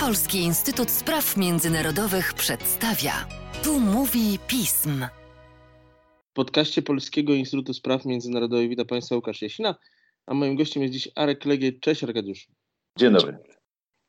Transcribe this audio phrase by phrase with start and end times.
[0.00, 3.12] Polski Instytut Spraw Międzynarodowych przedstawia.
[3.64, 5.06] Tu mówi pism.
[6.30, 9.74] W podcaście Polskiego Instytutu Spraw Międzynarodowych witam Państwa Łukasz Jasina,
[10.26, 11.72] a moim gościem jest dziś Arek Legie.
[11.72, 12.52] Cześć Arkadiuszu.
[12.98, 13.38] Dzień dobry.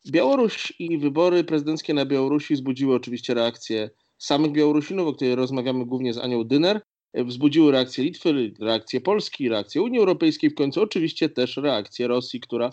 [0.07, 6.13] Białoruś i wybory prezydenckie na Białorusi wzbudziły oczywiście reakcję samych Białorusinów, o której rozmawiamy głównie
[6.13, 6.81] z Anią Dyner.
[7.13, 12.69] Wzbudziły reakcję Litwy, reakcję Polski, reakcję Unii Europejskiej, w końcu oczywiście też reakcję Rosji, która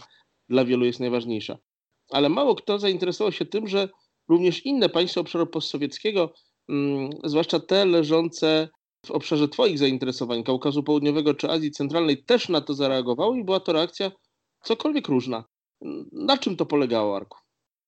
[0.48, 1.58] dla wielu jest najważniejsza.
[2.10, 3.88] Ale mało kto zainteresował się tym, że
[4.28, 6.32] również inne państwa obszaru postsowieckiego,
[6.68, 8.68] mm, zwłaszcza te leżące
[9.06, 13.60] w obszarze Twoich zainteresowań, Kaukazu Południowego czy Azji Centralnej, też na to zareagowały i była
[13.60, 14.10] to reakcja
[14.62, 15.44] cokolwiek różna.
[16.12, 17.38] Na czym to polegało, Arku?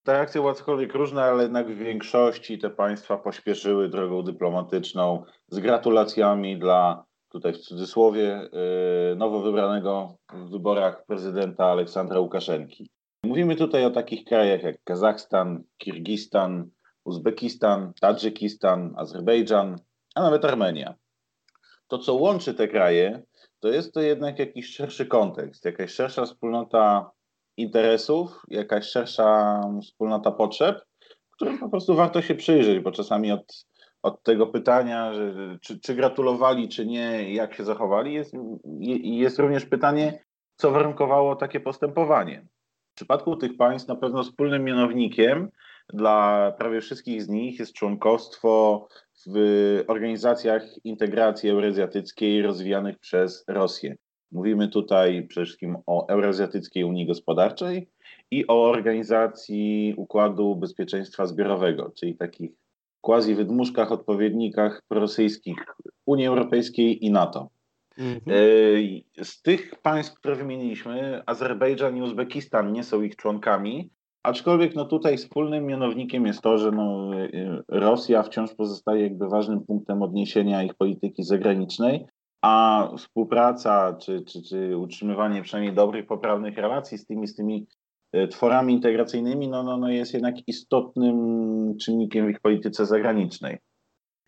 [0.04, 5.58] Ta reakcja była cokolwiek różna, ale jednak w większości te państwa pośpieszyły drogą dyplomatyczną z
[5.58, 8.48] gratulacjami dla, tutaj w cudzysłowie,
[9.10, 12.90] yy, nowo wybranego w wyborach prezydenta Aleksandra Łukaszenki.
[13.26, 16.70] Mówimy tutaj o takich krajach jak Kazachstan, Kirgistan,
[17.04, 19.76] Uzbekistan, Tadżykistan, Azerbejdżan,
[20.14, 20.94] a nawet Armenia.
[21.86, 23.22] To, co łączy te kraje,
[23.60, 27.10] to jest to jednak jakiś szerszy kontekst, jakaś szersza wspólnota
[27.56, 30.84] interesów, jakaś szersza wspólnota potrzeb,
[31.30, 33.66] którym po prostu warto się przyjrzeć, bo czasami od,
[34.02, 38.32] od tego pytania, że, czy, czy gratulowali, czy nie, jak się zachowali, jest,
[39.02, 40.24] jest również pytanie,
[40.56, 42.46] co warunkowało takie postępowanie.
[42.92, 45.48] W przypadku tych państw na pewno wspólnym mianownikiem
[45.92, 48.86] dla prawie wszystkich z nich jest członkostwo
[49.26, 53.96] w organizacjach integracji eurazjatyckiej rozwijanych przez Rosję.
[54.32, 57.88] Mówimy tutaj przede wszystkim o Eurazjatyckiej Unii Gospodarczej
[58.30, 62.50] i o Organizacji Układu Bezpieczeństwa Zbiorowego, czyli takich
[63.00, 65.56] quasi wydmuszkach, odpowiednikach rosyjskich
[66.06, 67.48] Unii Europejskiej i NATO.
[67.98, 68.36] Mhm.
[69.18, 73.90] E, z tych państw, które wymieniliśmy, Azerbejdżan i Uzbekistan nie są ich członkami,
[74.22, 77.10] aczkolwiek no tutaj wspólnym mianownikiem jest to, że no
[77.68, 82.06] Rosja wciąż pozostaje jakby ważnym punktem odniesienia ich polityki zagranicznej,
[82.42, 87.66] a współpraca czy, czy, czy utrzymywanie przynajmniej dobrych, poprawnych relacji z tymi, z tymi
[88.12, 91.16] e, tworami integracyjnymi no, no, no jest jednak istotnym
[91.80, 93.58] czynnikiem w ich polityce zagranicznej.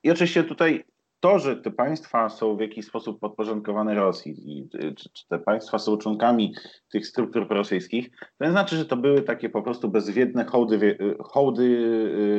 [0.05, 0.85] I oczywiście tutaj
[1.25, 5.79] to, że te państwa są w jakiś sposób podporządkowane Rosji, i, czy, czy, te państwa
[5.79, 6.55] są członkami
[6.93, 11.87] tych struktur prorosyjskich, to nie znaczy, że to były takie po prostu bezwiedne hołdy, hołdy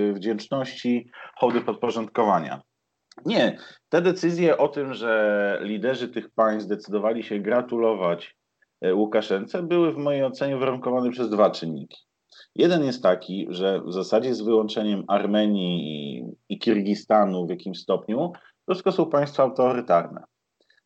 [0.10, 2.62] e, wdzięczności, hołdy podporządkowania.
[3.26, 3.58] Nie.
[3.90, 8.36] Te decyzje o tym, że liderzy tych państw zdecydowali się gratulować
[8.82, 11.98] e, Łukaszence, były w mojej ocenie warunkowane przez dwa czynniki.
[12.56, 18.32] Jeden jest taki, że w zasadzie z wyłączeniem Armenii i, i Kirgistanu w jakimś stopniu,
[18.66, 20.24] to wszystko są państwa autorytarne.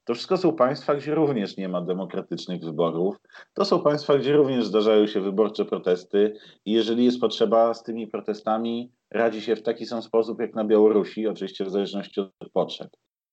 [0.03, 3.15] To wszystko są państwa, gdzie również nie ma demokratycznych wyborów.
[3.53, 6.33] To są państwa, gdzie również zdarzają się wyborcze protesty
[6.65, 10.63] i jeżeli jest potrzeba z tymi protestami radzi się w taki sam sposób jak na
[10.63, 12.89] Białorusi, oczywiście w zależności od potrzeb.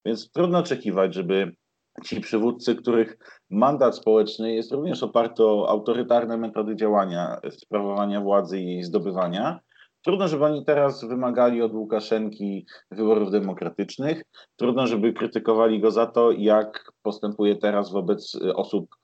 [0.06, 1.56] Więc trudno oczekiwać, żeby
[2.04, 3.18] ci przywódcy, których
[3.50, 9.60] mandat społeczny jest również oparty o autorytarne metody działania, sprawowania władzy i jej zdobywania,
[10.06, 14.22] Trudno, żeby oni teraz wymagali od Łukaszenki wyborów demokratycznych.
[14.56, 18.96] Trudno, żeby krytykowali go za to, jak postępuje teraz wobec osób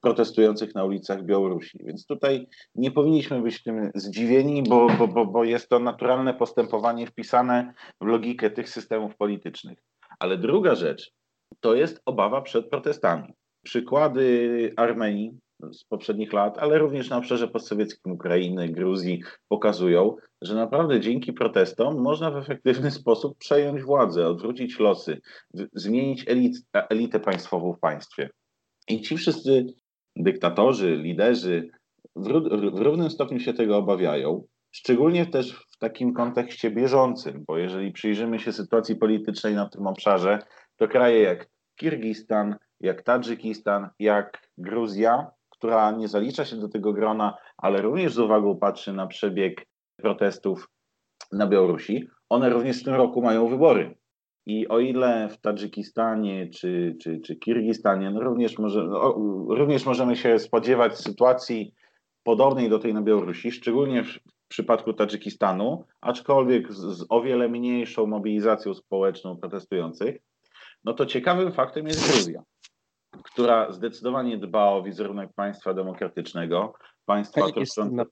[0.00, 1.78] protestujących na ulicach Białorusi.
[1.84, 7.06] Więc tutaj nie powinniśmy być tym zdziwieni, bo, bo, bo, bo jest to naturalne postępowanie
[7.06, 9.78] wpisane w logikę tych systemów politycznych.
[10.18, 11.12] Ale druga rzecz
[11.60, 13.34] to jest obawa przed protestami.
[13.62, 15.38] Przykłady Armenii
[15.72, 22.02] z poprzednich lat, ale również na obszarze postsowieckim Ukrainy, Gruzji pokazują, że naprawdę dzięki protestom
[22.02, 25.20] można w efektywny sposób przejąć władzę, odwrócić losy,
[25.72, 28.30] zmienić elit, elitę państwową w państwie.
[28.88, 29.66] I ci wszyscy
[30.16, 31.70] dyktatorzy, liderzy
[32.16, 32.28] w,
[32.74, 38.38] w równym stopniu się tego obawiają, szczególnie też w takim kontekście bieżącym, bo jeżeli przyjrzymy
[38.38, 40.38] się sytuacji politycznej na tym obszarze,
[40.76, 45.30] to kraje jak Kirgistan, jak Tadżykistan, jak Gruzja,
[45.64, 49.66] która nie zalicza się do tego grona, ale również z uwagą patrzy na przebieg
[49.96, 50.68] protestów
[51.32, 53.98] na Białorusi, one również w tym roku mają wybory.
[54.46, 59.14] I o ile w Tadżykistanie czy, czy, czy Kirgistanie no również, może, no,
[59.48, 61.74] również możemy się spodziewać sytuacji
[62.22, 64.18] podobnej do tej na Białorusi, szczególnie w
[64.48, 70.16] przypadku Tadżykistanu, aczkolwiek z, z o wiele mniejszą mobilizacją społeczną protestujących,
[70.84, 72.42] no to ciekawym faktem jest Gruzja,
[73.22, 76.72] która zdecydowanie dba o wizerunek państwa demokratycznego,
[77.06, 78.10] państwa tak troszczącego,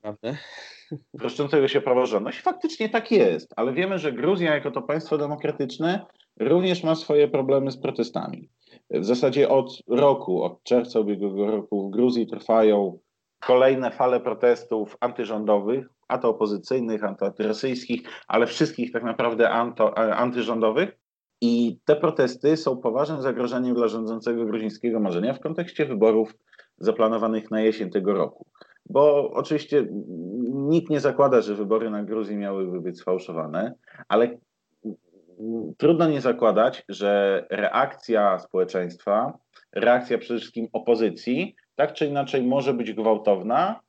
[1.21, 2.41] troszczącego się praworządność.
[2.41, 6.07] Faktycznie tak jest, ale wiemy, że Gruzja jako to państwo demokratyczne
[6.41, 8.49] również ma swoje problemy z protestami.
[8.91, 12.99] W zasadzie od roku, od czerwca ubiegłego roku w Gruzji trwają
[13.41, 21.02] kolejne fale protestów antyrządowych, a to opozycyjnych, antyrosyjskich, ale wszystkich tak naprawdę anto, antyrządowych.
[21.45, 26.35] I te protesty są poważnym zagrożeniem dla rządzącego gruzińskiego marzenia w kontekście wyborów
[26.79, 28.47] zaplanowanych na jesień tego roku.
[28.87, 29.87] Bo oczywiście
[30.53, 33.75] nikt nie zakłada, że wybory na Gruzji miałyby być sfałszowane,
[34.09, 34.39] ale
[35.79, 39.39] trudno nie zakładać, że reakcja społeczeństwa,
[39.73, 43.81] reakcja przede wszystkim opozycji, tak czy inaczej może być gwałtowna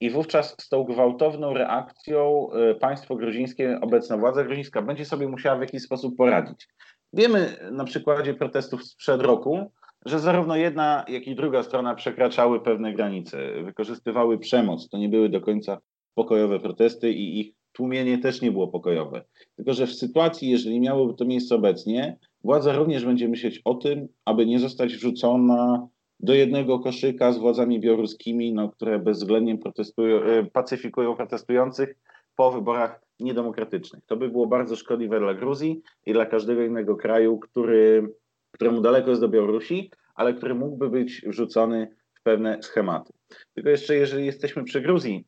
[0.00, 5.56] i wówczas z tą gwałtowną reakcją y, państwo gruzińskie, obecna władza gruzińska będzie sobie musiała
[5.56, 6.68] w jakiś sposób poradzić.
[7.12, 9.70] Wiemy na przykładzie protestów sprzed roku,
[10.06, 14.88] że zarówno jedna, jak i druga strona przekraczały pewne granice, wykorzystywały przemoc.
[14.88, 15.78] To nie były do końca
[16.14, 19.24] pokojowe protesty i ich tłumienie też nie było pokojowe.
[19.56, 24.08] Tylko, że w sytuacji, jeżeli miałoby to miejsce obecnie, władza również będzie myśleć o tym,
[24.24, 25.88] aby nie zostać wrzucona
[26.20, 31.94] do jednego koszyka z władzami białoruskimi, no, które bezwzględnie protestują, e, pacyfikują protestujących
[32.36, 34.04] po wyborach niedemokratycznych.
[34.06, 38.14] To by było bardzo szkodliwe dla Gruzji i dla każdego innego kraju, który,
[38.50, 43.12] któremu daleko jest do Białorusi, ale który mógłby być wrzucony w pewne schematy.
[43.54, 45.24] Tylko jeszcze, jeżeli jesteśmy przy Gruzji,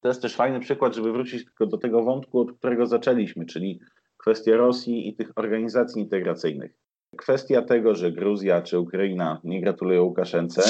[0.00, 3.80] to jest też fajny przykład, żeby wrócić tylko do tego wątku, od którego zaczęliśmy, czyli
[4.16, 6.72] kwestia Rosji i tych organizacji integracyjnych.
[7.16, 10.62] Kwestia tego, że Gruzja czy Ukraina nie gratulują Łukaszence,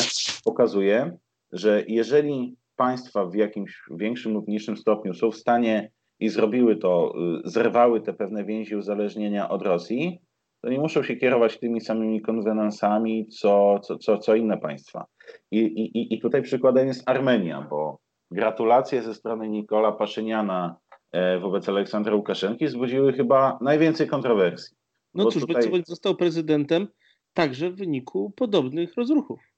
[0.45, 1.19] pokazuje,
[1.53, 5.91] że jeżeli państwa w jakimś większym lub mniejszym stopniu są w stanie
[6.21, 7.15] i zrobiły to,
[7.47, 10.21] y, zerwały te pewne więzi uzależnienia od Rosji,
[10.63, 15.05] to nie muszą się kierować tymi samymi konwenansami, co, co, co, co inne państwa.
[15.51, 17.99] I, i, I tutaj przykładem jest Armenia, bo
[18.31, 20.77] gratulacje ze strony Nikola Paszyniana
[21.13, 24.77] e, wobec Aleksandra Łukaszenki wzbudziły chyba najwięcej kontrowersji.
[25.15, 25.83] No cóż, tutaj...
[25.87, 26.89] został prezydentem
[27.35, 29.50] także w wyniku podobnych rozruchów.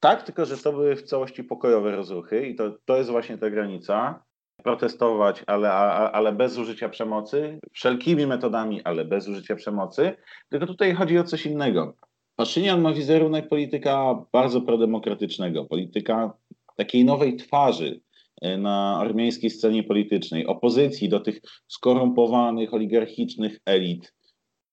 [0.00, 3.50] Tak, tylko że to były w całości pokojowe rozruchy i to, to jest właśnie ta
[3.50, 4.24] granica.
[4.64, 10.16] Protestować, ale, ale bez użycia przemocy, wszelkimi metodami, ale bez użycia przemocy.
[10.48, 11.96] Tylko tutaj chodzi o coś innego.
[12.36, 16.32] Paszynian ma wizerunek polityka bardzo prodemokratycznego, polityka
[16.76, 18.00] takiej nowej twarzy
[18.40, 24.14] e, na armeńskiej scenie politycznej, opozycji do tych skorumpowanych, oligarchicznych elit,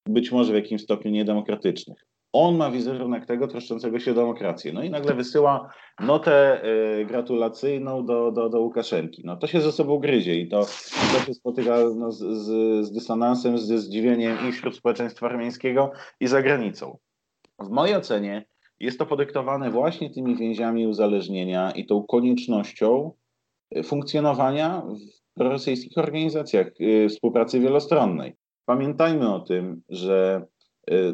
[0.06, 2.06] być może w jakimś stopniu niedemokratycznych.
[2.34, 4.74] On ma wizerunek tego troszczącego się o demokrację.
[4.74, 6.62] No i nagle wysyła notę
[7.02, 9.22] y, gratulacyjną do, do, do Łukaszenki.
[9.26, 10.60] No to się ze sobą gryzie i to,
[11.14, 12.46] to się spotyka no, z, z,
[12.86, 16.98] z dysonansem, ze zdziwieniem i wśród społeczeństwa armeńskiego i za granicą.
[17.60, 18.46] W mojej ocenie
[18.80, 23.12] jest to podyktowane właśnie tymi więziami uzależnienia i tą koniecznością
[23.78, 24.84] y, funkcjonowania
[25.38, 28.36] w rosyjskich organizacjach y, współpracy wielostronnej.
[28.66, 30.46] Pamiętajmy o tym, że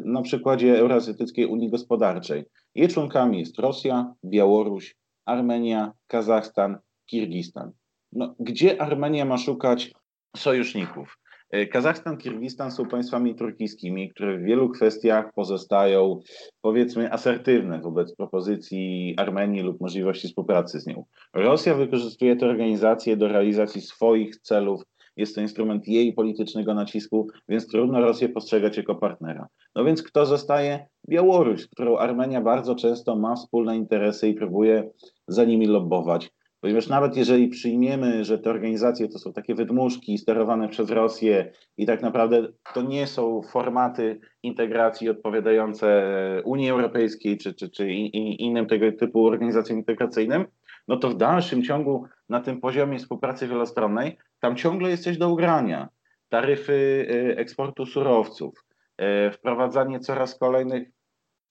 [0.04, 2.44] na przykładzie Euroazjatyckiej Unii Gospodarczej
[2.76, 7.72] jej członkami jest Rosja, Białoruś, Armenia, Kazachstan, Kirgistan.
[8.12, 9.92] No, gdzie Armenia ma szukać
[10.36, 11.18] sojuszników?
[11.50, 16.20] E, Kazachstan, Kirgistan są państwami turkijskimi, które w wielu kwestiach pozostają,
[16.60, 21.04] powiedzmy, asertywne wobec propozycji Armenii lub możliwości współpracy z nią.
[21.34, 24.82] Rosja wykorzystuje te organizacje do realizacji swoich celów.
[25.16, 29.48] Jest to instrument jej politycznego nacisku, więc trudno Rosję postrzegać jako partnera.
[29.74, 30.86] No więc kto zostaje?
[31.08, 34.90] Białoruś, z którą Armenia bardzo często ma wspólne interesy i próbuje
[35.28, 36.30] za nimi lobbować.
[36.60, 41.86] Ponieważ nawet jeżeli przyjmiemy, że te organizacje to są takie wydmuszki sterowane przez Rosję i
[41.86, 46.06] tak naprawdę to nie są formaty integracji odpowiadające
[46.44, 50.44] Unii Europejskiej czy, czy, czy innym tego typu organizacjom integracyjnym,
[50.88, 55.28] no to w dalszym ciągu na tym poziomie współpracy wielostronnej tam ciągle jest coś do
[55.28, 55.88] ugrania.
[56.28, 58.64] Taryfy y, eksportu surowców,
[59.00, 60.88] y, wprowadzanie coraz kolejnych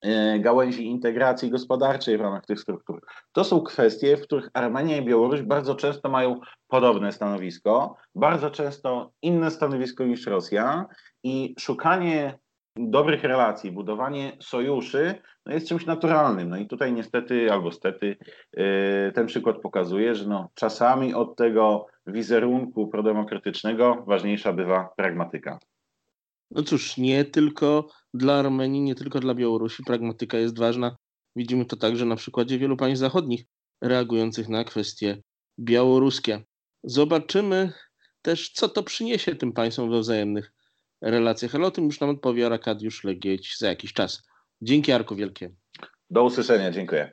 [0.05, 3.01] E, gałęzi integracji gospodarczej w ramach tych struktur.
[3.31, 9.11] To są kwestie, w których Armenia i Białoruś bardzo często mają podobne stanowisko, bardzo często
[9.21, 10.85] inne stanowisko niż Rosja
[11.23, 12.39] i szukanie
[12.75, 15.15] dobrych relacji, budowanie sojuszy
[15.45, 16.49] no jest czymś naturalnym.
[16.49, 18.17] No i tutaj niestety albo stety
[18.57, 25.59] e, ten przykład pokazuje, że no, czasami od tego wizerunku prodemokratycznego ważniejsza bywa pragmatyka.
[26.51, 30.97] No cóż, nie tylko dla Armenii, nie tylko dla Białorusi pragmatyka jest ważna.
[31.35, 33.45] Widzimy to także na przykładzie wielu państw zachodnich
[33.81, 35.21] reagujących na kwestie
[35.59, 36.43] białoruskie.
[36.83, 37.73] Zobaczymy
[38.21, 40.54] też, co to przyniesie tym państwom we wzajemnych
[41.11, 44.23] relacjach, ale o tym już nam odpowie Arkadiusz Legieć za jakiś czas.
[44.61, 45.51] Dzięki Arku wielkie.
[46.09, 47.11] Do usłyszenia, dziękuję.